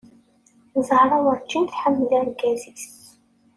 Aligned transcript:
Zahra 0.87 1.17
urǧin 1.29 1.63
tḥemmel 1.65 2.11
argaz-is. 2.19 2.85